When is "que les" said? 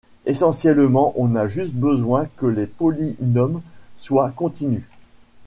2.35-2.65